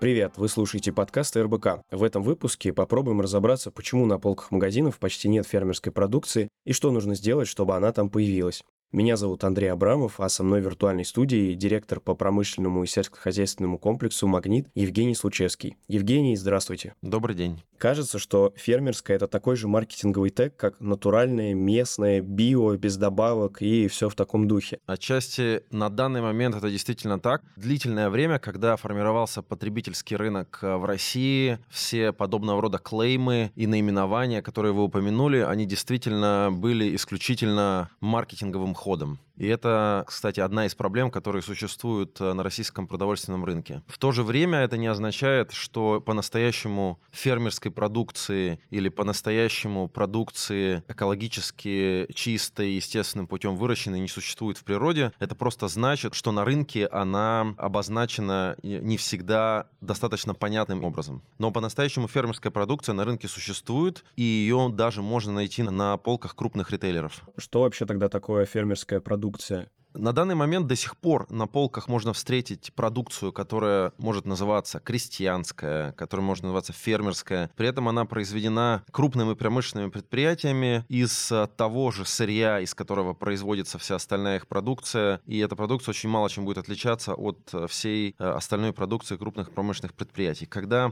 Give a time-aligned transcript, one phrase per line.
[0.00, 1.80] Привет, вы слушаете подкаст РБК.
[1.90, 6.92] В этом выпуске попробуем разобраться, почему на полках магазинов почти нет фермерской продукции и что
[6.92, 8.62] нужно сделать, чтобы она там появилась.
[8.90, 13.78] Меня зовут Андрей Абрамов, а со мной в виртуальной студии директор по промышленному и сельскохозяйственному
[13.78, 15.76] комплексу «Магнит» Евгений Случевский.
[15.88, 16.94] Евгений, здравствуйте.
[17.02, 17.62] Добрый день.
[17.76, 23.88] Кажется, что фермерское– это такой же маркетинговый тег, как натуральное, местное, био, без добавок и
[23.88, 24.78] все в таком духе.
[24.86, 27.42] Отчасти на данный момент это действительно так.
[27.56, 34.72] Длительное время, когда формировался потребительский рынок в России, все подобного рода клеймы и наименования, которые
[34.72, 39.18] вы упомянули, они действительно были исключительно маркетинговым ходом.
[39.38, 43.82] И это, кстати, одна из проблем, которые существуют э, на российском продовольственном рынке.
[43.86, 52.08] В то же время это не означает, что по-настоящему фермерской продукции или по-настоящему продукции экологически
[52.14, 55.12] чистой, естественным путем выращенной не существует в природе.
[55.20, 61.22] Это просто значит, что на рынке она обозначена не всегда достаточно понятным образом.
[61.38, 66.72] Но по-настоящему фермерская продукция на рынке существует, и ее даже можно найти на полках крупных
[66.72, 67.22] ритейлеров.
[67.36, 69.27] Что вообще тогда такое фермерская продукция?
[69.28, 74.80] Продукция на данный момент до сих пор на полках можно встретить продукцию, которая может называться
[74.80, 77.50] крестьянская, которая может называться фермерская.
[77.56, 83.78] При этом она произведена крупными промышленными предприятиями из э, того же сырья, из которого производится
[83.78, 85.20] вся остальная их продукция.
[85.26, 89.50] И эта продукция очень мало чем будет отличаться от э, всей э, остальной продукции крупных
[89.50, 90.46] промышленных предприятий.
[90.46, 90.90] Когда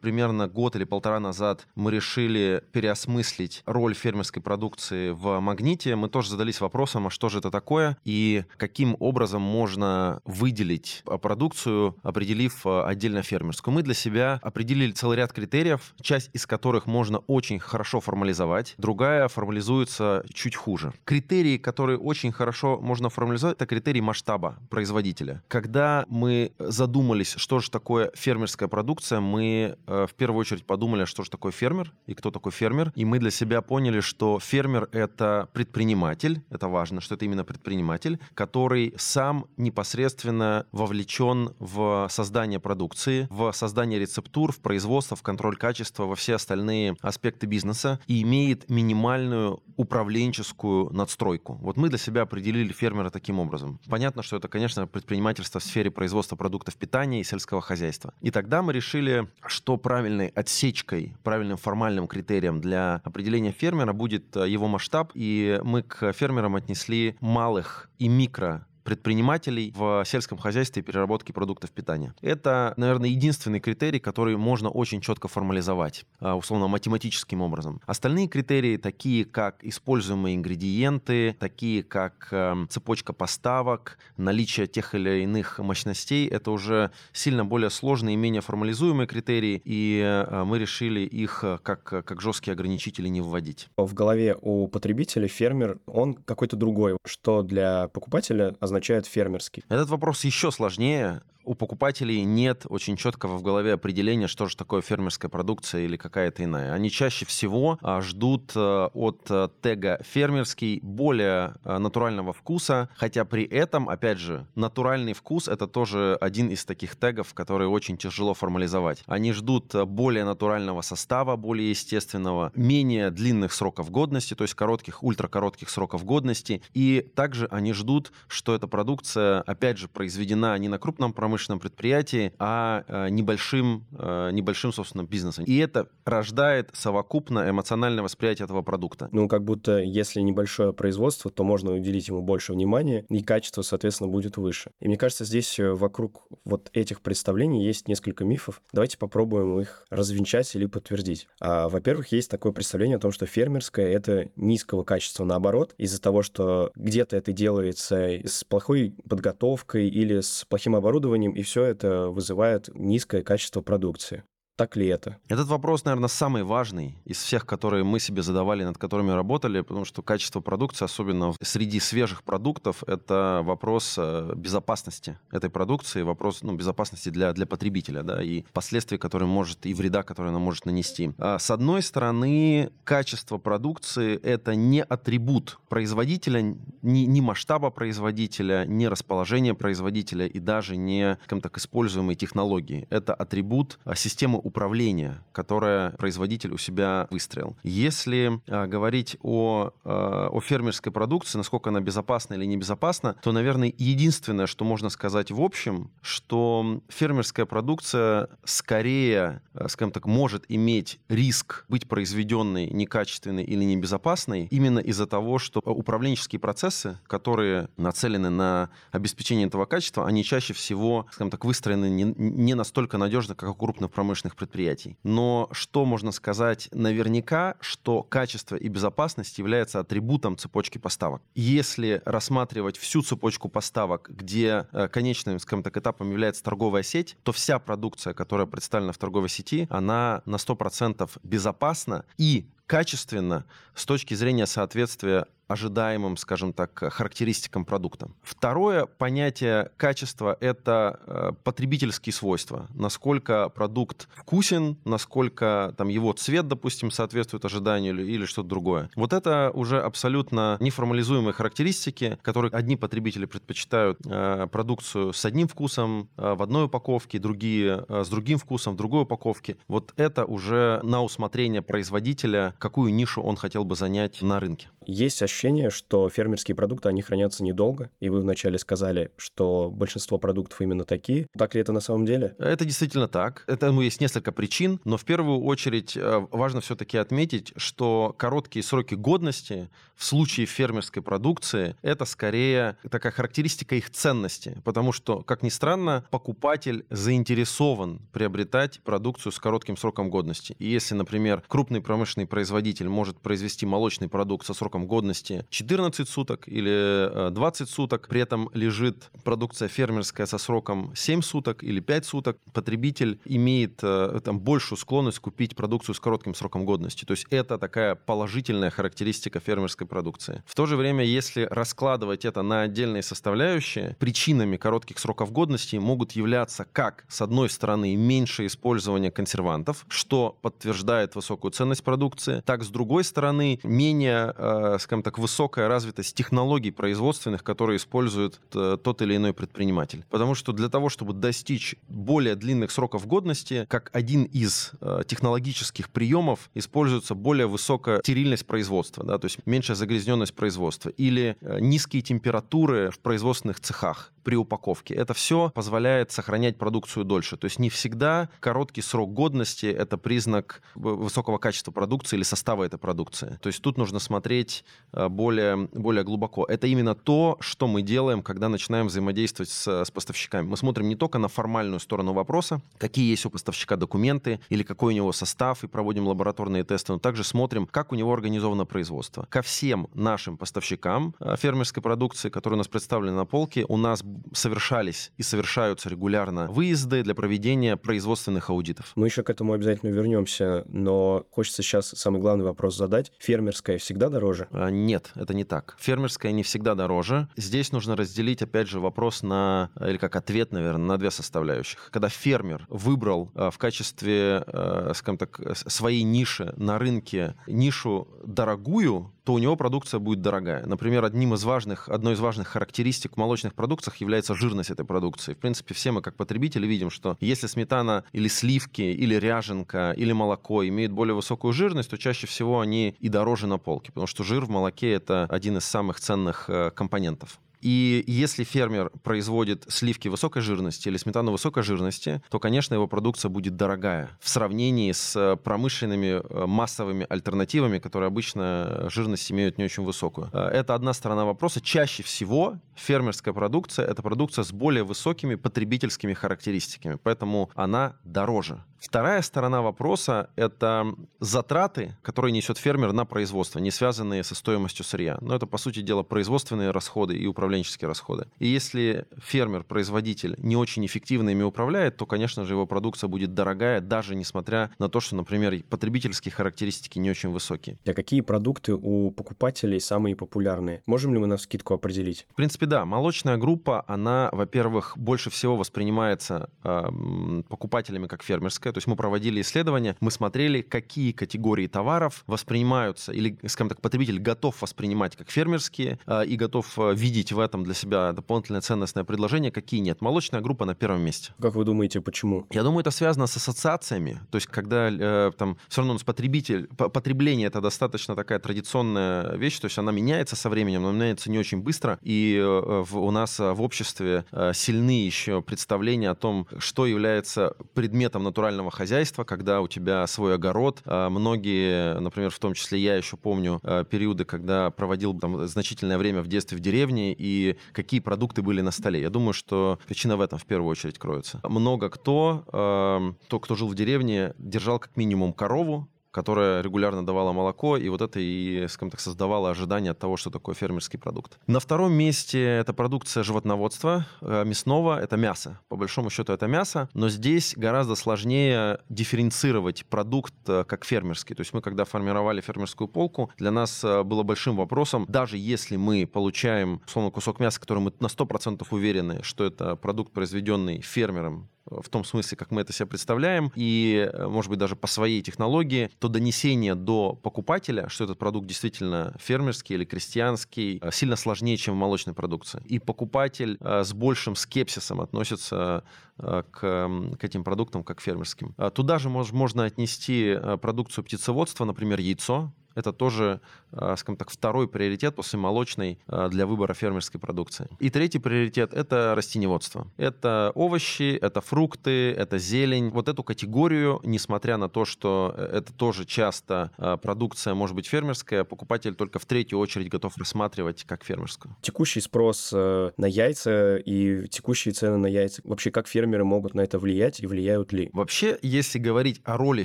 [0.00, 6.30] примерно год или полтора назад мы решили переосмыслить роль фермерской продукции в магните, мы тоже
[6.30, 7.96] задались вопросом, а что же это такое?
[8.04, 13.74] И каким образом можно выделить а, продукцию, определив а, отдельно фермерскую.
[13.74, 19.28] Мы для себя определили целый ряд критериев, часть из которых можно очень хорошо формализовать, другая
[19.28, 20.92] формализуется чуть хуже.
[21.04, 25.42] Критерии, которые очень хорошо можно формализовать, это критерии масштаба производителя.
[25.48, 31.24] Когда мы задумались, что же такое фермерская продукция, мы э, в первую очередь подумали, что
[31.24, 32.92] же такое фермер и кто такой фермер.
[32.94, 38.18] И мы для себя поняли, что фермер— это предприниматель, это важно, что это именно предприниматель,
[38.34, 46.04] который сам непосредственно вовлечен в создание продукции, в создание рецептур, в производство, в контроль качества,
[46.04, 51.54] во все остальные аспекты бизнеса и имеет минимальную управленческую надстройку.
[51.54, 53.80] Вот мы для себя определили фермера таким образом.
[53.88, 58.12] Понятно, что это, конечно, предпринимательство в сфере производства продуктов питания и сельского хозяйства.
[58.20, 64.68] И тогда мы решили, что правильной отсечкой, правильным формальным критерием для определения фермера будет его
[64.68, 71.34] масштаб, и мы к фермерам отнесли малых и микро предпринимателей в сельском хозяйстве и переработке
[71.34, 72.14] продуктов питания.
[72.22, 77.82] Это, наверное, единственный критерий, который можно очень четко формализовать, а, условно математическим образом.
[77.84, 85.58] Остальные критерии, такие как используемые ингредиенты, такие как эм, цепочка поставок, наличие тех или иных
[85.58, 91.44] мощностей, это уже сильно более сложные и менее формализуемые критерии, и э, мы решили их
[91.44, 93.68] э, как, как жесткие ограничители не вводить.
[93.76, 99.64] В голове у потребителя фермер, он какой-то другой, что для покупателя означает означает фермерский?
[99.68, 104.82] Этот вопрос еще сложнее у покупателей нет очень четкого в голове определения, что же такое
[104.82, 106.74] фермерская продукция или какая-то иная.
[106.74, 113.24] Они чаще всего а, ждут э, от э, тега фермерский более э, натурального вкуса, хотя
[113.24, 118.34] при этом, опять же, натуральный вкус это тоже один из таких тегов, которые очень тяжело
[118.34, 119.02] формализовать.
[119.06, 125.70] Они ждут более натурального состава, более естественного, менее длинных сроков годности, то есть коротких, ультракоротких
[125.70, 131.14] сроков годности, и также они ждут, что эта продукция, опять же, произведена не на крупном
[131.14, 135.44] промышленном промышленном предприятии, а э, небольшим, э, небольшим, собственно, бизнесом.
[135.44, 139.08] И это рождает совокупно эмоциональное восприятие этого продукта.
[139.12, 144.10] Ну, как будто если небольшое производство, то можно уделить ему больше внимания, и качество, соответственно,
[144.10, 144.72] будет выше.
[144.80, 148.60] И мне кажется, здесь э, вокруг вот этих представлений есть несколько мифов.
[148.72, 151.28] Давайте попробуем их развенчать или подтвердить.
[151.40, 155.24] А, во-первых, есть такое представление о том, что фермерское— это низкого качества.
[155.24, 161.40] Наоборот, из-за того, что где-то это делается с плохой подготовкой или с плохим оборудованием, временем,
[161.40, 164.24] и все это вызывает низкое качество продукции.
[164.58, 165.18] Так ли это?
[165.28, 169.84] Этот вопрос, наверное, самый важный из всех, которые мы себе задавали, над которыми работали, потому
[169.84, 176.56] что качество продукции, особенно среди свежих продуктов, это вопрос э, безопасности этой продукции, вопрос ну,
[176.56, 181.12] безопасности для, для потребителя, да, и последствий, которые может, и вреда, которые она может нанести.
[181.18, 186.40] А с одной стороны, качество продукции— это не атрибут производителя,
[186.82, 192.88] ни, ни масштаба производителя, ни расположения производителя и даже не, скажем так, используемой технологии.
[192.90, 197.56] Это атрибут а, системы управления, которое производитель у себя выстроил.
[197.62, 203.72] Если а, говорить о, а, о фермерской продукции, насколько она безопасна или небезопасна, то, наверное,
[203.78, 210.98] единственное, что можно сказать в общем, что фермерская продукция скорее, а, скажем так, может иметь
[211.08, 218.70] риск быть произведенной некачественной или небезопасной именно из-за того, что управленческие процессы, которые нацелены на
[218.92, 223.54] обеспечение этого качества, они чаще всего, скажем так, выстроены не, не настолько надежно, как у
[223.54, 224.96] крупных промышленных предприятий.
[225.02, 231.22] Но что можно сказать наверняка, что качество и безопасность является атрибутом цепочки поставок.
[231.34, 237.32] Если рассматривать всю цепочку поставок, где э, конечным, скажем так, этапом является торговая сеть, то
[237.32, 244.14] вся продукция, которая представлена в торговой сети, она на 100% безопасна и качественно с точки
[244.14, 248.10] зрения соответствия ожидаемым, скажем так, характеристикам продукта.
[248.22, 252.68] Второе понятие качества— это э, потребительские свойства.
[252.74, 258.90] Насколько продукт вкусен, насколько там его цвет, допустим, соответствует ожиданию или, или что-то другое.
[258.94, 266.10] Вот это уже абсолютно неформализуемые характеристики, которые одни потребители предпочитают э, продукцию с одним вкусом
[266.16, 269.56] э, в одной упаковке, другие с другим вкусом в другой упаковке.
[269.66, 274.68] Вот это уже на усмотрение производителя, какую нишу он хотел бы занять на рынке.
[274.86, 275.37] Есть ощущение,
[275.70, 281.26] что фермерские продукты, они хранятся недолго, и вы вначале сказали, что большинство продуктов именно такие.
[281.36, 282.34] Так ли это на самом деле?
[282.38, 283.44] Это действительно так.
[283.46, 288.94] Этому есть несколько причин, но в первую очередь э, важно все-таки отметить, что короткие сроки
[288.94, 295.48] годности в случае фермерской продукции это скорее такая характеристика их ценности, потому что, как ни
[295.48, 300.54] странно, покупатель заинтересован приобретать продукцию с коротким сроком годности.
[300.58, 304.86] И если, например, крупный промышленный производитель может произвести молочный продукт со сроком сроком
[305.28, 311.22] годности 14 суток или 20 э, суток, при этом лежит продукция фермерская со сроком 7
[311.22, 316.64] суток или 5 суток, потребитель имеет э, там, большую склонность купить продукцию с коротким сроком
[316.64, 317.04] годности.
[317.04, 320.42] То есть это такая положительная характеристика фермерской продукции.
[320.46, 326.12] В то же время, если раскладывать это на отдельные составляющие, причинами коротких сроков годности могут
[326.12, 332.68] являться как, с одной стороны, меньшее использование консервантов, что подтверждает высокую ценность продукции, так, с
[332.68, 339.16] другой стороны, менее Э, скажем так, высокая развитость технологий производственных, которые использует э, тот или
[339.16, 340.04] иной предприниматель.
[340.10, 345.90] Потому что для того, чтобы достичь более длинных сроков годности, как один из э, технологических
[345.90, 352.90] приемов используется более высокая стерильность производства, да, то есть меньшая загрязненность производства или низкие температуры
[352.90, 354.94] в производственных цехах при упаковке.
[354.94, 357.38] Это все позволяет сохранять продукцию дольше.
[357.38, 362.78] То есть не всегда короткий срок годности— это признак высокого качества продукции или состава этой
[362.78, 363.38] продукции.
[363.40, 366.44] То есть тут нужно смотреть э, более, более глубоко.
[366.44, 370.46] Это именно то, что мы делаем, когда начинаем взаимодействовать с, с поставщиками.
[370.46, 374.94] Мы смотрим не только на формальную сторону вопроса, какие есть у поставщика документы или какой
[374.94, 379.26] у него состав, и проводим лабораторные тесты, но также смотрим, как у него организовано производство.
[379.28, 384.02] Ко всем нашим поставщикам э, фермерской продукции, которые у нас представлены на полке, у нас
[384.32, 388.92] совершались и совершаются регулярно выезды для проведения производственных аудитов.
[388.94, 393.12] Мы еще к этому обязательно вернемся, но хочется сейчас самый главный вопрос задать.
[393.18, 394.48] Фермерская всегда дороже?
[394.50, 395.76] А, нет, это не так.
[395.78, 397.28] Фермерская не всегда дороже.
[397.36, 401.90] Здесь нужно разделить, опять же, вопрос на, или как ответ, наверное, на две составляющих.
[401.92, 409.12] Когда фермер выбрал а, в качестве, а, скажем так, своей ниши на рынке нишу дорогую,
[409.28, 410.64] то у него продукция будет дорогая.
[410.64, 415.34] Например, одним из важных, одной из важных характеристик в молочных продуктах является жирность этой продукции.
[415.34, 420.12] В принципе, все мы как потребители видим, что если сметана или сливки, или ряженка, или
[420.12, 424.24] молоко имеют более высокую жирность, то чаще всего они и дороже на полке, потому что
[424.24, 427.38] жир в молоке— это один из самых ценных э, компонентов.
[427.60, 433.28] И если фермер производит сливки высокой жирности или сметану высокой жирности, то, конечно, его продукция
[433.28, 439.84] будет дорогая в сравнении с промышленными э, массовыми альтернативами, которые обычно жирность имеют не очень
[439.84, 440.30] высокую.
[440.32, 441.60] Э, это одна сторона вопроса.
[441.60, 448.62] Чаще всего фермерская продукция— это продукция с более высокими потребительскими характеристиками, поэтому она дороже.
[448.78, 455.18] Вторая сторона вопроса— это затраты, которые несет фермер на производство, не связанные со стоимостью сырья.
[455.20, 458.26] Но это, по сути дела, производственные расходы и управленческие расходы.
[458.38, 463.32] И если фермер, производитель не очень эффективно ими управляет, то, конечно же, его продукция будет
[463.32, 467.78] дорогая, даже несмотря на то, что, например, потребительские характеристики не очень высокие.
[467.86, 470.82] А какие продукты у покупателей самые популярные?
[470.86, 472.26] Можем ли мы на скидку определить?
[472.30, 472.84] В принципе, да.
[472.84, 479.40] Молочная группа, она, во-первых, больше всего воспринимается э, покупателями как фермерская, то есть мы проводили
[479.40, 485.98] исследования, мы смотрели, какие категории товаров воспринимаются, или, скажем так, потребитель готов воспринимать как фермерские
[486.06, 490.00] э, и готов э, видеть в этом для себя дополнительное ценностное предложение, какие нет.
[490.00, 491.32] Молочная группа на первом месте.
[491.40, 492.46] Как вы думаете, почему?
[492.50, 494.20] Я думаю, это связано с ассоциациями.
[494.30, 499.36] То есть, когда э, там все равно у нас потребитель, потребление это достаточно такая традиционная
[499.36, 501.98] вещь, то есть она меняется со временем, но меняется не очень быстро.
[502.02, 507.54] И э, в, у нас в обществе э, сильны еще представления о том, что является
[507.74, 510.82] предметом натурального хозяйства, когда у тебя свой огород.
[510.84, 515.98] Э, многие, например, в том числе я еще помню э, периоды, когда проводил там значительное
[515.98, 517.27] время в детстве в деревне, и
[517.72, 519.00] какие продукты были на столе.
[519.00, 521.40] Я думаю, что причина в этом в первую очередь кроется.
[521.42, 527.32] Много кто, э, то, кто жил в деревне, держал как минимум корову, которая регулярно давала
[527.32, 531.38] молоко, и вот это и, скажем так, создавало ожидание от того, что такое фермерский продукт.
[531.46, 535.60] На втором месте это продукция животноводства, э, мясного, это мясо.
[535.68, 541.36] По большому счету это мясо, но здесь гораздо сложнее дифференцировать продукт э, как фермерский.
[541.36, 545.76] То есть мы, когда формировали фермерскую полку, для нас э, было большим вопросом, даже если
[545.76, 551.48] мы получаем, условно, кусок мяса, который мы на 100% уверены, что это продукт, произведенный фермером,
[551.70, 555.22] в том смысле, как мы это себе представляем, и, э, может быть, даже по своей
[555.22, 561.56] технологии, то донесение до покупателя, что этот продукт действительно фермерский или крестьянский, э, сильно сложнее,
[561.56, 562.62] чем в молочной продукции.
[562.66, 565.84] И покупатель э, с большим скепсисом относится
[566.16, 568.52] к, к этим продуктам, как фермерским.
[568.74, 573.40] Туда же можно отнести продукцию птицеводства, например, яйцо, это тоже,
[573.72, 577.68] а, скажем так, второй приоритет после молочной а, для выбора фермерской продукции.
[577.80, 579.88] И третий приоритет– это растениеводство.
[579.96, 582.90] Это овощи, это фрукты, это зелень.
[582.90, 586.70] Вот эту категорию, несмотря на то, что э, это тоже часто
[587.02, 591.56] продукция может быть фермерская, покупатель только в третью очередь готов рассматривать как фермерскую.
[591.60, 596.60] Текущий спрос э, на яйца и текущие цены на яйца, вообще как фермеры могут на
[596.60, 597.90] это влиять и влияют ли?
[597.92, 599.64] Вообще, если говорить о роли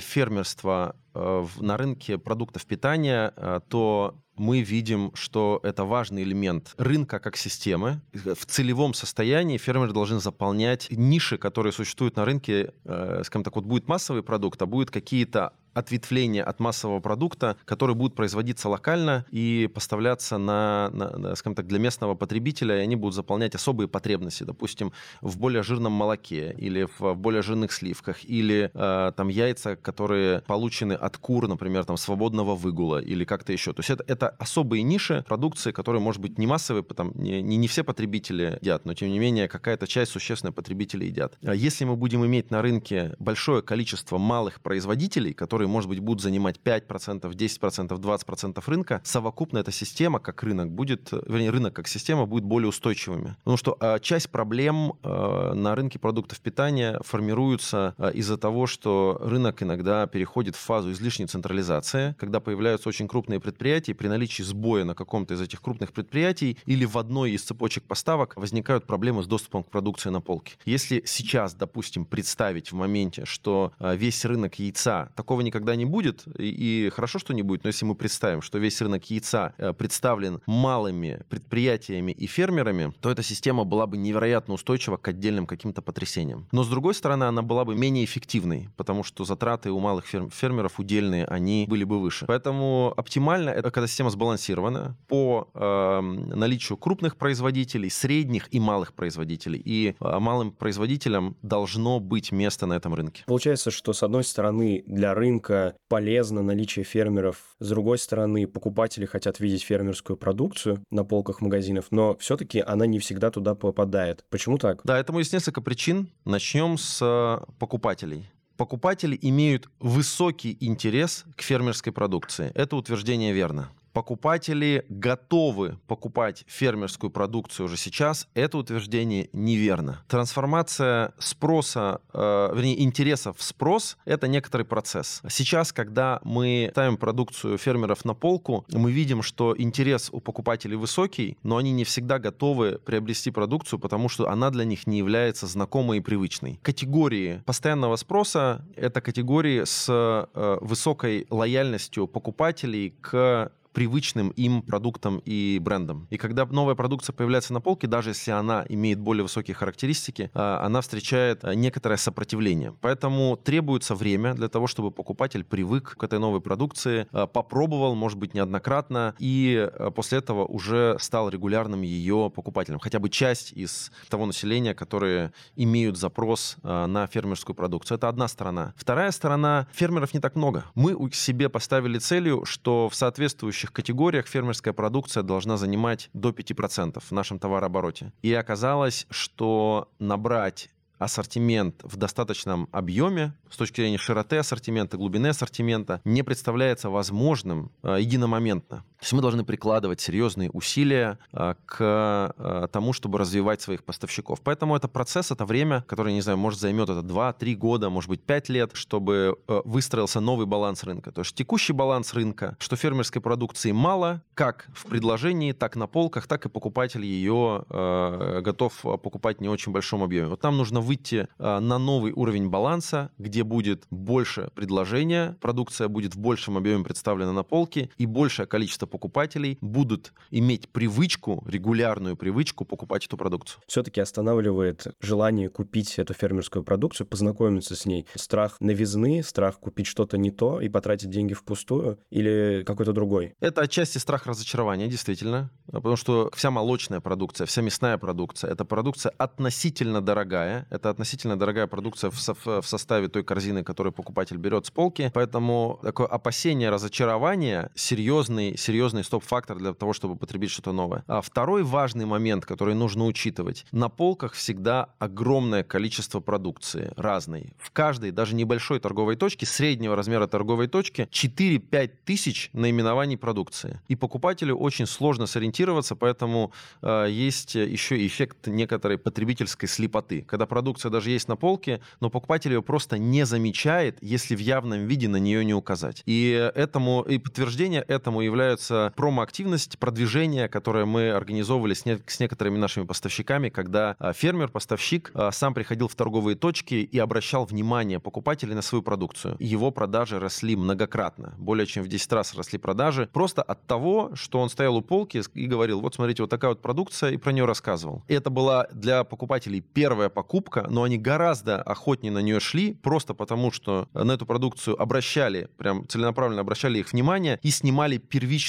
[0.00, 7.18] фермерства Э, на рынке продуктов питания, э, то мы видим, что это важный элемент рынка
[7.20, 8.00] как системы.
[8.12, 12.72] В целевом состоянии фермеры должны заполнять ниши, которые существуют на рынке.
[12.84, 17.94] Э, скажем так, вот будет массовый продукт, а будет какие-то ответвление от массового продукта, который
[17.94, 23.14] будет производиться локально и поставляться на, на, скажем так, для местного потребителя, и они будут
[23.14, 29.12] заполнять особые потребности, допустим, в более жирном молоке или в более жирных сливках, или э,
[29.16, 33.72] там яйца, которые получены от кур, например, там свободного выгула или как-то еще.
[33.72, 37.56] То есть это, это особые ниши продукции, которые, может быть, не массовые, потому не, не,
[37.56, 41.38] не все потребители едят, но тем не менее какая-то часть существенная потребителей едят.
[41.42, 46.00] А если мы будем иметь на рынке большое количество малых производителей, которые которые, может быть,
[46.00, 51.88] будут занимать 5%, 10%, 20% рынка, совокупно эта система, как рынок, будет, вернее, рынок как
[51.88, 53.36] система будет более устойчивыми.
[53.44, 59.18] Потому что э, часть проблем э, на рынке продуктов питания формируются э, из-за того, что
[59.22, 64.84] рынок иногда переходит в фазу излишней централизации, когда появляются очень крупные предприятия, при наличии сбоя
[64.84, 69.26] на каком-то из этих крупных предприятий или в одной из цепочек поставок возникают проблемы с
[69.26, 70.54] доступом к продукции на полке.
[70.66, 76.24] Если сейчас, допустим, представить в моменте, что весь рынок яйца, такого никогда никогда не будет,
[76.36, 80.40] и, хорошо, что не будет, но если мы представим, что весь рынок яйца э, представлен
[80.46, 86.48] малыми предприятиями и фермерами, то эта система была бы невероятно устойчива к отдельным каким-то потрясениям.
[86.50, 90.30] Но, с другой стороны, она была бы менее эффективной, потому что затраты у малых ферм
[90.30, 92.26] фермеров удельные, они были бы выше.
[92.26, 99.62] Поэтому оптимально это когда система сбалансирована по э, наличию крупных производителей, средних и малых производителей.
[99.64, 103.22] И э, малым производителям должно быть место на этом рынке.
[103.26, 107.56] Получается, что с одной стороны для рынка рынка полезно наличие фермеров.
[107.60, 112.98] С другой стороны, покупатели хотят видеть фермерскую продукцию на полках магазинов, но все-таки она не
[112.98, 114.24] всегда туда попадает.
[114.30, 114.80] Почему так?
[114.84, 116.10] Да, этому есть несколько причин.
[116.24, 122.52] Начнем с э, покупателей покупатели имеют высокий интерес к фермерской продукции.
[122.54, 130.02] Это утверждение верно покупатели готовы покупать фермерскую продукцию уже сейчас, это утверждение неверно.
[130.08, 135.22] Трансформация спроса, э, вернее, интересов в спрос– это некоторый процесс.
[135.30, 141.38] Сейчас, когда мы ставим продукцию фермеров на полку, мы видим, что интерес у покупателей высокий,
[141.44, 145.98] но они не всегда готовы приобрести продукцию, потому что она для них не является знакомой
[145.98, 146.58] и привычной.
[146.62, 155.58] Категории постоянного спроса– это категории с э, высокой лояльностью покупателей к привычным им продуктам и
[155.60, 156.06] брендам.
[156.08, 160.64] И когда новая продукция появляется на полке, даже если она имеет более высокие характеристики, а,
[160.64, 162.74] она встречает а, некоторое сопротивление.
[162.80, 168.16] Поэтому требуется время для того, чтобы покупатель привык к этой новой продукции, а, попробовал, может
[168.16, 172.78] быть, неоднократно, и после этого уже стал регулярным ее покупателем.
[172.78, 177.96] Хотя бы часть из того населения, которые имеют запрос на фермерскую продукцию.
[177.96, 178.72] Это одна сторона.
[178.76, 180.64] Вторая сторона, фермеров не так много.
[180.74, 187.02] Мы себе поставили целью, что в соответствующем соответствующих категориях фермерская продукция должна занимать до 5%
[187.02, 188.12] в нашем товарообороте.
[188.22, 196.00] И оказалось, что набрать ассортимент в достаточном объеме с точки зрения широты ассортимента, глубины ассортимента
[196.04, 198.84] не представляется возможным э, единомоментно.
[199.04, 204.40] То есть мы должны прикладывать серьезные усилия э, к э, тому, чтобы развивать своих поставщиков.
[204.40, 208.22] Поэтому это процесс, это время, которое, не знаю, может займет это 2-3 года, может быть
[208.22, 211.12] 5 лет, чтобы э, выстроился новый баланс рынка.
[211.12, 216.26] То есть текущий баланс рынка, что фермерской продукции мало, как в предложении, так на полках,
[216.26, 220.28] так и покупатель ее э, готов покупать не очень большом объеме.
[220.28, 226.14] Вот нам нужно выйти э, на новый уровень баланса, где будет больше предложения, продукция будет
[226.14, 232.64] в большем объеме представлена на полке, и большее количество покупателей будут иметь привычку, регулярную привычку
[232.64, 233.60] покупать эту продукцию.
[233.66, 238.06] Все-таки останавливает желание купить эту фермерскую продукцию, познакомиться с ней.
[238.14, 243.34] Страх новизны, страх купить что-то не то и потратить деньги впустую или какой-то другой?
[243.40, 245.50] Это отчасти страх разочарования, действительно.
[245.66, 250.68] Потому что вся молочная продукция, вся мясная продукция, это продукция относительно дорогая.
[250.70, 255.10] Это относительно дорогая продукция в, со- в составе той корзины, которую покупатель берет с полки.
[255.12, 261.04] Поэтому такое опасение разочарования серьезный, серьезный стоп-фактор для того, чтобы потребить что-то новое.
[261.06, 263.66] А второй важный момент, который нужно учитывать.
[263.72, 267.52] На полках всегда огромное количество продукции разной.
[267.58, 273.80] В каждой, даже небольшой торговой точке, среднего размера торговой точки, 4-5 тысяч наименований продукции.
[273.88, 280.22] И покупателю очень сложно сориентироваться, поэтому э, есть еще эффект некоторой потребительской слепоты.
[280.22, 284.86] Когда продукция даже есть на полке, но покупатель ее просто не замечает, если в явном
[284.86, 286.02] виде на нее не указать.
[286.06, 288.26] И этому и подтверждение этому
[288.70, 294.48] является промо-активность, продвижение, которое мы организовывали с, не, с некоторыми нашими поставщиками, когда а, фермер,
[294.48, 299.36] поставщик а, сам приходил в торговые точки и обращал внимание покупателей на свою продукцию.
[299.38, 304.40] Его продажи росли многократно, более чем в 10 раз росли продажи, просто от того, что
[304.40, 307.44] он стоял у полки и говорил, вот смотрите, вот такая вот продукция, и про нее
[307.44, 308.02] рассказывал.
[308.08, 313.14] И это была для покупателей первая покупка, но они гораздо охотнее на нее шли, просто
[313.14, 317.98] потому что на эту продукцию обращали, прям целенаправленно обращали их внимание и снимали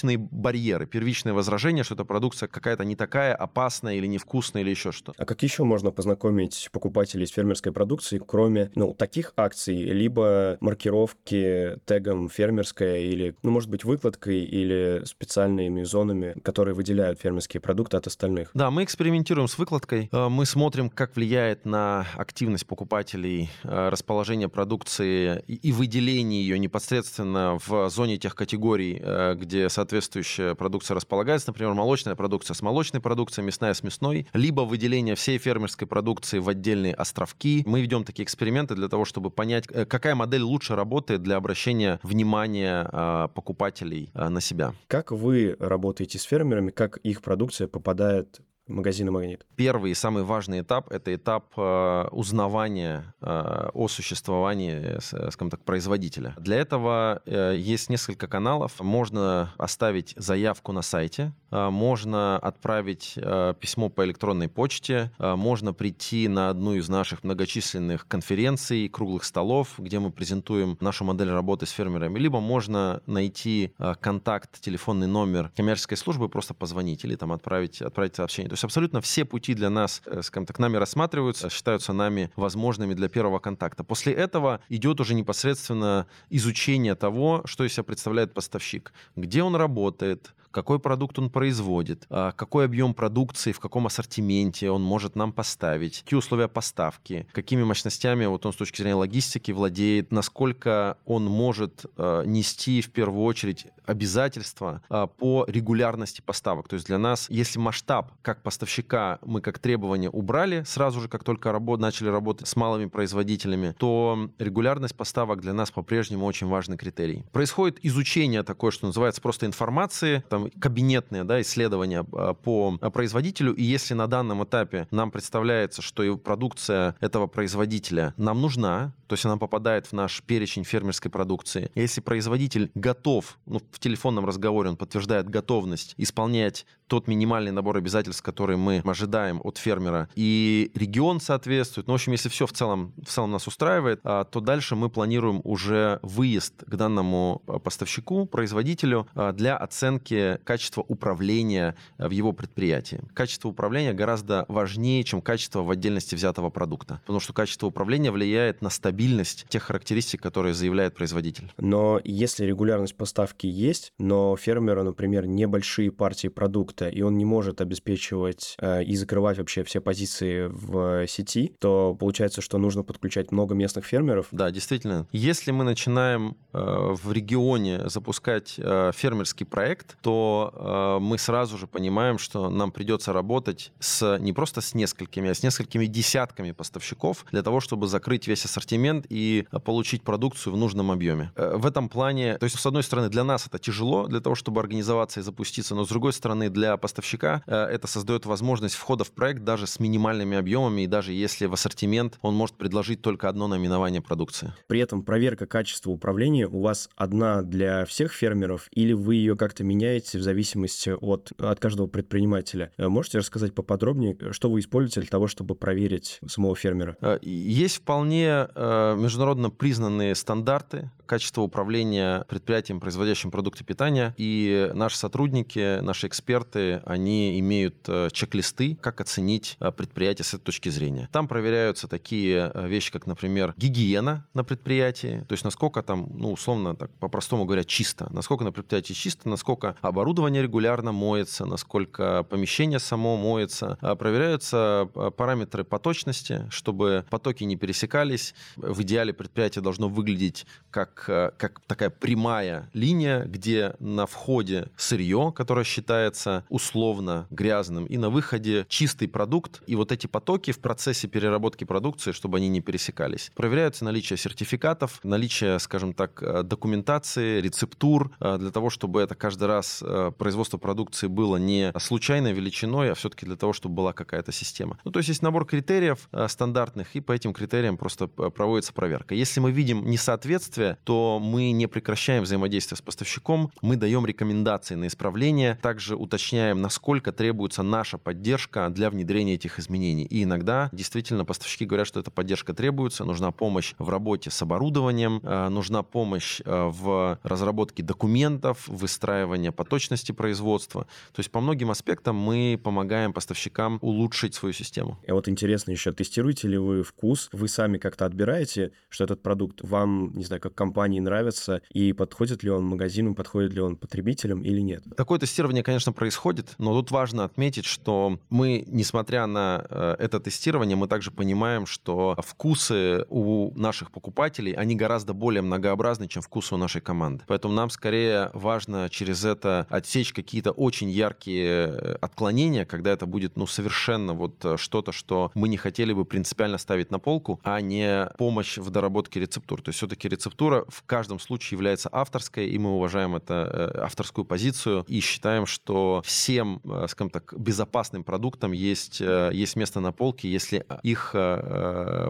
[0.05, 4.91] первичные барьеры, первичные возражения, что эта продукция какая-то не такая опасная или невкусная или еще
[4.91, 5.13] что.
[5.17, 11.77] А как еще можно познакомить покупателей с фермерской продукцией, кроме ну, таких акций, либо маркировки
[11.85, 18.07] тегом фермерская или, ну, может быть, выкладкой или специальными зонами, которые выделяют фермерские продукты от
[18.07, 18.51] остальных?
[18.53, 20.09] Да, мы экспериментируем с выкладкой.
[20.11, 27.57] Э, мы смотрим, как влияет на активность покупателей э, расположение продукции и выделение ее непосредственно
[27.65, 33.45] в зоне тех категорий, э, где соответствующая продукция располагается, например, молочная продукция с молочной продукцией,
[33.45, 37.63] мясная с мясной, либо выделение всей фермерской продукции в отдельные островки.
[37.65, 43.29] Мы ведем такие эксперименты для того, чтобы понять, какая модель лучше работает для обращения внимания
[43.29, 44.73] покупателей на себя.
[44.87, 49.45] Как вы работаете с фермерами, как их продукция попадает магазина «Магнит»?
[49.55, 54.99] Первый и самый важный этап– это этап э, узнавания э, о существовании,
[55.31, 56.35] скажем так, производителя.
[56.37, 58.79] Для этого э, есть несколько каналов.
[58.79, 63.13] Можно оставить заявку на сайте, можно отправить
[63.59, 69.99] письмо по электронной почте, можно прийти на одну из наших многочисленных конференций, круглых столов, где
[69.99, 76.27] мы презентуем нашу модель работы с фермерами, либо можно найти контакт, телефонный номер коммерческой службы,
[76.27, 78.49] просто позвонить или там отправить, отправить сообщение.
[78.55, 83.09] Есть абсолютно все пути для нас, э, скажем так, нами рассматриваются, считаются нами возможными для
[83.09, 83.83] первого контакта.
[83.83, 90.33] После этого идет уже непосредственно изучение того, что из себя представляет поставщик, где он работает,
[90.55, 96.01] какой продукт он производит, а, какой объем продукции, в каком ассортименте он может нам поставить,
[96.01, 101.85] какие условия поставки, какими мощностями вот он с точки зрения логистики владеет, насколько он может
[101.97, 106.69] а, нести в первую очередь обязательства а, по регулярности поставок.
[106.69, 111.25] То есть для нас, если масштаб как поставщика мы как требование убрали сразу же, как
[111.25, 116.77] только работ, начали работать с малыми производителями, то регулярность поставок для нас по-прежнему очень важный
[116.77, 117.25] критерий.
[117.33, 123.63] Происходит изучение такое, что называется просто информации, там кабинетные да, исследования а, по производителю, и
[123.63, 129.25] если на данном этапе нам представляется, что и продукция этого производителя нам нужна, то есть
[129.25, 134.77] она попадает в наш перечень фермерской продукции, если производитель готов, ну, в телефонном разговоре он
[134.77, 141.87] подтверждает готовность исполнять тот минимальный набор обязательств, который мы ожидаем от фермера, и регион соответствует,
[141.87, 144.89] ну, в общем, если все в целом, в целом нас устраивает, а, то дальше мы
[144.89, 152.99] планируем уже выезд к данному а, поставщику, производителю для оценки качество управления в его предприятии.
[153.13, 158.61] Качество управления гораздо важнее, чем качество в отдельности взятого продукта, потому что качество управления влияет
[158.61, 161.51] на стабильность тех характеристик, которые заявляет производитель.
[161.57, 167.61] Но если регулярность поставки есть, но фермера, например, небольшие партии продукта, и он не может
[167.61, 173.55] обеспечивать э, и закрывать вообще все позиции в сети, то получается, что нужно подключать много
[173.55, 174.27] местных фермеров.
[174.31, 175.07] Да, действительно.
[175.11, 181.67] Если мы начинаем э, в регионе запускать э, фермерский проект, то э, мы сразу же
[181.67, 187.25] понимаем, что нам придется работать с не просто с несколькими, а с несколькими десятками поставщиков
[187.31, 191.31] для того, чтобы закрыть весь ассортимент и получить продукцию в нужном объеме.
[191.35, 194.35] Э, в этом плане, то есть, с одной стороны, для нас это тяжело, для того,
[194.35, 199.03] чтобы организоваться и запуститься, но с другой стороны, для поставщика э, это создает возможность входа
[199.03, 203.29] в проект даже с минимальными объемами, и даже если в ассортимент он может предложить только
[203.29, 204.53] одно наименование продукции.
[204.67, 209.63] При этом проверка качества управления у вас одна для всех фермеров, или вы ее как-то
[209.63, 212.71] меняете в зависимости от, от каждого предпринимателя?
[212.77, 216.97] Э, можете рассказать поподробнее, что вы используете для того, чтобы проверить самого фермера?
[217.21, 224.13] Есть вполне международно признанные стандарты качества управления предприятием, производящим продукты питания.
[224.17, 230.43] И наши сотрудники, наши эксперты, они имеют э, чек-листы, как оценить э, предприятие с этой
[230.43, 231.09] точки зрения.
[231.11, 236.31] Там проверяются такие э, вещи, как, например, гигиена на предприятии, то есть насколько там, ну,
[236.31, 242.79] условно, так по-простому говоря, чисто, насколько на предприятии чисто, насколько оборудование регулярно моется, насколько помещение
[242.79, 243.77] само моется.
[243.79, 248.35] А проверяются параметры поточности, чтобы потоки не пересекались.
[248.57, 255.31] В идеале предприятие должно выглядеть как э, как такая прямая линия, где на входе сырье,
[255.33, 261.07] которое считается условно грязным, и на выходе чистый продукт, и вот эти потоки в процессе
[261.07, 263.31] переработки продукции, чтобы они не пересекались.
[263.33, 269.84] Проверяется наличие сертификатов, наличие, скажем так, документации, рецептур, для того, чтобы это каждый раз
[270.17, 274.77] производство продукции было не случайной величиной, а все-таки для того, чтобы была какая-то система.
[274.83, 279.15] Ну, то есть есть набор критериев стандартных, и по этим критериям просто проводится проверка.
[279.15, 284.87] Если мы видим несоответствие, то мы не прекращаем взаимодействие с поставщиком, мы даем рекомендации на
[284.87, 290.05] исправление, также уточняем, насколько требуется наша поддержка для внедрения этих изменений.
[290.05, 295.19] И иногда действительно поставщики говорят, что эта поддержка требуется, нужна помощь в работе с оборудованием,
[295.23, 300.83] э, нужна помощь э, в разработке документов, выстраивание поточности производства.
[301.13, 304.97] То есть по многим аспектам мы помогаем поставщикам улучшить свою систему.
[305.05, 307.29] И вот интересно еще, тестируете ли вы вкус?
[307.33, 312.43] Вы сами как-то отбираете, что этот продукт вам, не знаю, как компании нравится, и подходит
[312.43, 314.83] ли он магазинам, подходит ли он потребителям или нет.
[314.95, 320.77] Такое тестирование, конечно, происходит, но тут важно отметить, что мы, несмотря на э, это тестирование,
[320.77, 326.57] мы также понимаем, что вкусы у наших покупателей, они гораздо более многообразны, чем вкусы у
[326.57, 327.25] нашей команды.
[327.27, 333.37] Поэтому нам скорее важно через это отсечь какие-то очень яркие э, отклонения, когда это будет,
[333.37, 337.61] ну, совершенно вот э, что-то, что мы не хотели бы принципиально ставить на полку, а
[337.61, 339.61] не помощь в доработке рецептур.
[339.61, 344.25] То есть все-таки рецептура в каждом случае является авторской, и мы уважаем это э, авторскую
[344.25, 350.65] позицию и считаем, что всем, скажем так, безопасным продуктам есть, есть место на полке, если
[350.83, 351.11] их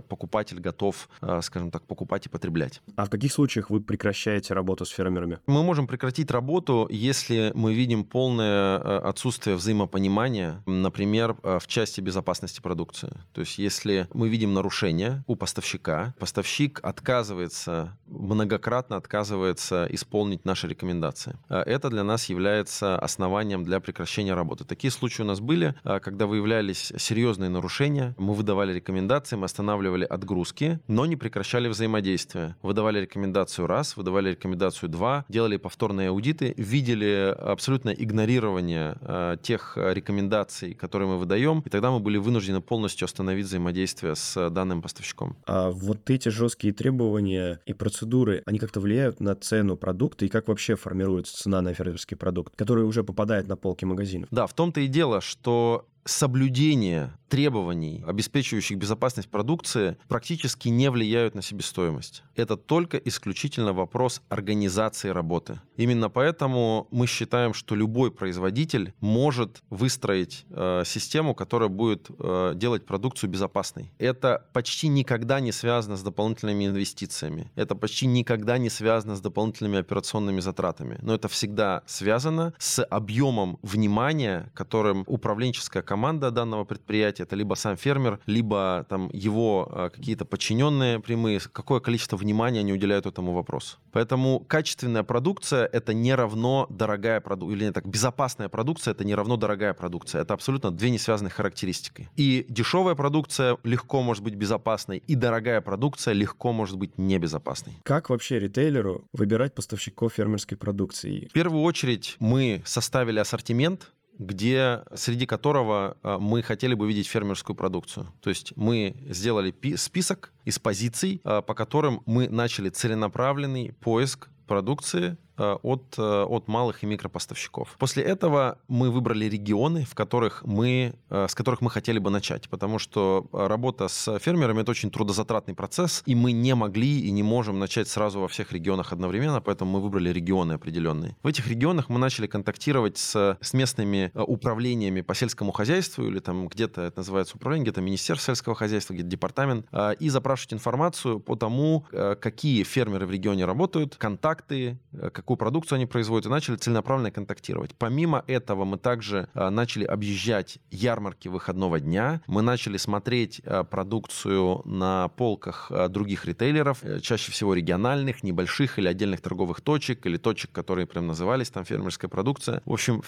[0.08, 1.10] покупатель готов,
[1.42, 2.82] скажем так, покупать и потреблять.
[2.96, 5.40] А в каких случаях вы прекращаете работу с фермерами?
[5.48, 13.12] Мы можем прекратить работу, если мы видим полное отсутствие взаимопонимания, например, в части безопасности продукции.
[13.34, 21.38] То есть если мы видим нарушение у поставщика, поставщик отказывается многократно отказывается исполнить наши рекомендации.
[21.50, 24.64] А это для нас является основанием для прекращения работы.
[24.64, 30.80] Такие случаи у нас были, когда выявлялись серьезные нарушения, мы выдавали рекомендации, мы останавливали отгрузки,
[30.88, 32.56] но не прекращали взаимодействие.
[32.62, 40.74] Выдавали рекомендацию раз, выдавали рекомендацию два, делали повторные аудиты, видели абсолютное игнорирование а, тех рекомендаций,
[40.74, 45.36] которые мы выдаем, и тогда мы были вынуждены полностью остановить взаимодействие с данным поставщиком.
[45.46, 50.28] А вот эти жесткие требования и процедуры процедуры, они как-то влияют на цену продукта и
[50.28, 54.28] как вообще формируется цена на фермерский продукт, который уже попадает на полки магазинов?
[54.32, 61.42] Да, в том-то и дело, что соблюдение требований, обеспечивающих безопасность продукции, практически не влияют на
[61.42, 62.24] себестоимость.
[62.36, 65.60] Это только исключительно вопрос организации работы.
[65.76, 72.86] Именно поэтому мы считаем, что любой производитель может выстроить э, систему, которая будет э, делать
[72.86, 73.92] продукцию безопасной.
[73.98, 77.52] Это почти никогда не связано с дополнительными инвестициями.
[77.56, 81.00] Это почти никогда не связано с дополнительными операционными затратами.
[81.02, 87.54] Но это всегда связано с объемом внимания, которым управленческая команда команда данного предприятия, это либо
[87.56, 93.32] сам фермер, либо там его а, какие-то подчиненные прямые, какое количество внимания они уделяют этому
[93.32, 93.78] вопросу.
[93.94, 99.16] Поэтому качественная продукция это не равно дорогая продукция, или не так, безопасная продукция это не
[99.16, 100.22] равно дорогая продукция.
[100.22, 102.10] Это абсолютно две несвязанные характеристики.
[102.18, 107.74] И дешевая продукция легко может быть безопасной, и дорогая продукция легко может быть небезопасной.
[107.84, 111.30] Как вообще ритейлеру выбирать поставщиков фермерской продукции?
[111.30, 117.56] В первую очередь мы составили ассортимент, где, среди которого а, мы хотели бы видеть фермерскую
[117.56, 118.08] продукцию.
[118.22, 125.18] То есть мы сделали список из позиций, а, по которым мы начали целенаправленный поиск продукции
[125.38, 127.76] от, э, от малых и микропоставщиков.
[127.78, 132.50] После этого мы выбрали регионы, в которых мы, э, с которых мы хотели бы начать,
[132.50, 137.24] потому что работа с фермерами— это очень трудозатратный процесс, и мы не могли и не
[137.24, 141.16] можем начать сразу во всех регионах одновременно, поэтому мы выбрали регионы определенные.
[141.24, 146.48] В этих регионах мы начали контактировать с, с местными управлениями по сельскому хозяйству, или там
[146.48, 149.68] где-то это называется управление, где-то Министерство сельского хозяйства, где-то департамент,
[150.00, 151.86] и запрашивать информацию по тому,
[152.22, 154.80] какие фермеры в регионе работают, контакты,
[155.26, 157.72] какую продукцию они производят, и начали целенаправленно контактировать.
[157.76, 164.62] Помимо этого мы также а, начали объезжать ярмарки выходного дня, мы начали смотреть а, продукцию
[164.66, 170.18] на полках а, других ритейлеров, э, чаще всего региональных, небольших или отдельных торговых точек, или
[170.18, 172.62] точек, которые прям назывались там фермерская продукция.
[172.66, 173.02] В общем,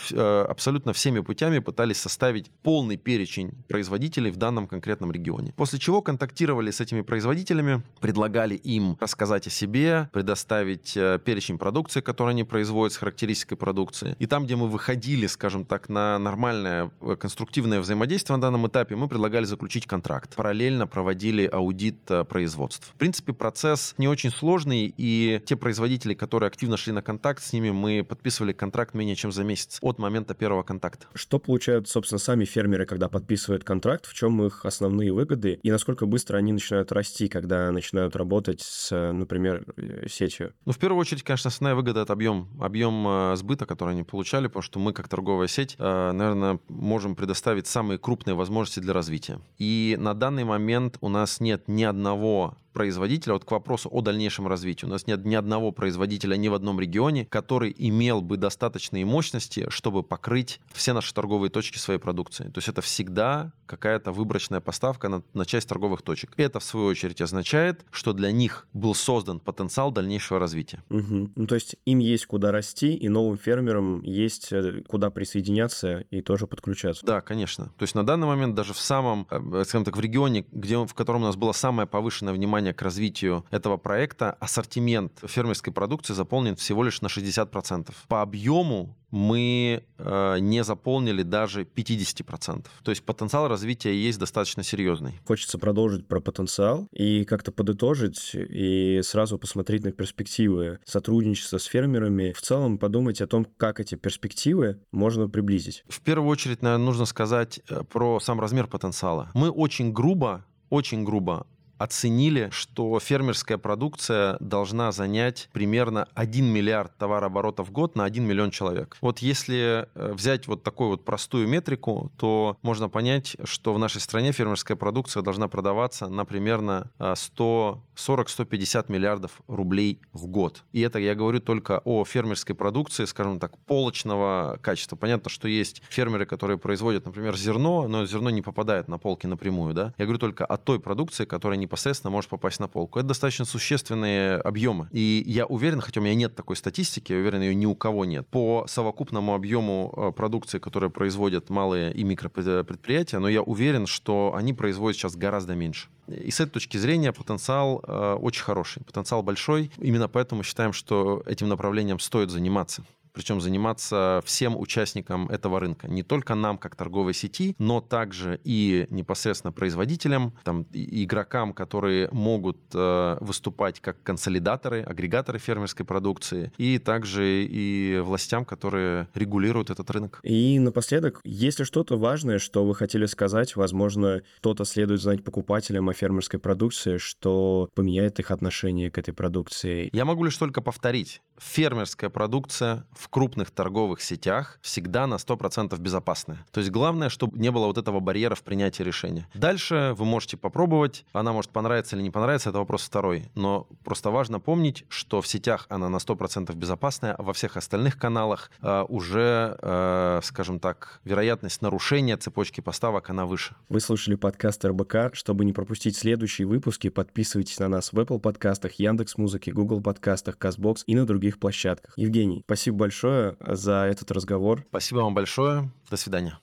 [0.49, 5.53] абсолютно всеми путями пытались составить полный перечень производителей в данном конкретном регионе.
[5.55, 12.01] После чего контактировали с этими производителями, предлагали им рассказать о себе, предоставить э, перечень продукции,
[12.07, 14.15] которые они производят с характеристикой продукции.
[14.17, 18.95] И там, где мы выходили, скажем так, на нормальное э, конструктивное взаимодействие на данном этапе,
[18.95, 20.33] мы предлагали заключить контракт.
[20.37, 22.93] Параллельно проводили аудит э, производств.
[22.95, 27.51] В принципе, процесс не очень сложный, и те производители, которые активно шли на контакт, с
[27.51, 31.07] ними мы подписывали контракт менее чем за месяц от момента первого контакта.
[31.13, 36.05] Что получают, собственно, сами фермеры, когда подписывают контракт, в чем их основные выгоды, и насколько
[36.05, 40.53] быстро они начинают расти, когда начинают работать с, например, э, сетью?
[40.65, 44.47] Ну, в первую очередь, конечно, основная выгода это объем, объем э, сбыта, который они получали,
[44.47, 49.39] потому что мы, как торговая сеть, э, наверное, можем предоставить самые крупные возможности для развития.
[49.57, 54.47] И на данный момент у нас нет ни одного производителя, вот к вопросу о дальнейшем
[54.47, 59.03] развитии, у нас нет ни одного производителя ни в одном регионе, который имел бы достаточные
[59.03, 62.43] мощности, чтобы покрыть все наши торговые точки своей продукции.
[62.43, 66.33] То есть это всегда какая-то выборочная поставка на, на часть торговых точек.
[66.37, 70.83] Это, в свою очередь, означает, что для них был создан потенциал дальнейшего развития.
[70.91, 71.31] Угу.
[71.35, 76.21] Ну, то есть им есть куда расти, и новым фермерам есть э, куда присоединяться и
[76.21, 77.03] тоже подключаться.
[77.03, 77.73] Да, конечно.
[77.77, 80.93] То есть на данный момент даже в самом, э, скажем так, в регионе, где, в
[80.93, 86.13] котором у нас было самое повышенное внимание внимание к развитию этого проекта, ассортимент фермерской продукции
[86.13, 87.93] заполнен всего лишь на 60%.
[88.07, 92.65] По объему мы э, не заполнили даже 50%.
[92.83, 95.19] То есть потенциал развития есть достаточно серьезный.
[95.25, 102.33] Хочется продолжить про потенциал и как-то подытожить и сразу посмотреть на перспективы сотрудничества с фермерами.
[102.33, 105.83] В целом подумать о том, как эти перспективы можно приблизить.
[105.87, 109.29] В первую очередь, наверное, нужно сказать э, про сам размер потенциала.
[109.33, 111.47] Мы очень грубо очень грубо
[111.77, 118.51] оценили, что фермерская продукция должна занять примерно 1 миллиард товарооборотов в год на 1 миллион
[118.51, 118.97] человек.
[119.01, 124.01] Вот если э, взять вот такую вот простую метрику, то можно понять, что в нашей
[124.01, 130.63] стране фермерская продукция должна продаваться на примерно 140-150 э, миллиардов рублей в год.
[130.71, 134.95] И это я говорю только о фермерской продукции, скажем так, полочного качества.
[134.95, 139.73] Понятно, что есть фермеры, которые производят, например, зерно, но зерно не попадает на полки напрямую,
[139.73, 139.93] да.
[139.97, 142.99] Я говорю только о той продукции, которая не непосредственно может попасть на полку.
[142.99, 144.87] Это достаточно существенные объемы.
[144.91, 148.05] И я уверен, хотя у меня нет такой статистики, я уверен, ее ни у кого
[148.05, 154.33] нет, по совокупному объему э, продукции, которую производят малые и микропредприятия, но я уверен, что
[154.35, 155.89] они производят сейчас гораздо меньше.
[156.07, 159.71] И с этой точки зрения потенциал э, очень хороший, потенциал большой.
[159.77, 162.83] Именно поэтому считаем, что этим направлением стоит заниматься
[163.17, 165.87] причем заниматься всем участникам этого рынка.
[165.87, 172.59] Не только нам, как торговой сети, но также и непосредственно производителям, там, игрокам, которые могут
[172.75, 180.19] э, выступать как консолидаторы, агрегаторы фермерской продукции, и также и властям, которые регулируют этот рынок.
[180.21, 185.93] И напоследок, если что-то важное, что вы хотели сказать, возможно, кто-то следует знать покупателям о
[185.93, 189.89] фермерской продукции, что поменяет их отношение к этой продукции.
[189.91, 191.23] Я могу лишь только повторить.
[191.39, 196.45] Фермерская продукция в в крупных торговых сетях всегда на 100% безопасная.
[196.51, 199.27] То есть главное, чтобы не было вот этого барьера в принятии решения.
[199.33, 203.29] Дальше вы можете попробовать, она может понравиться или не понравиться, это вопрос второй.
[203.33, 207.97] Но просто важно помнить, что в сетях она на 100% безопасная, а во всех остальных
[207.97, 213.55] каналах э, уже, э, скажем так, вероятность нарушения цепочки поставок, она выше.
[213.69, 215.13] Вы слушали подкаст РБК.
[215.13, 220.37] Чтобы не пропустить следующие выпуски, подписывайтесь на нас в Apple подкастах, Яндекс Музыке, Google подкастах,
[220.37, 221.93] Казбокс и на других площадках.
[221.95, 224.65] Евгений, спасибо большое за этот разговор.
[224.69, 225.69] Спасибо вам большое.
[225.89, 226.39] До свидания.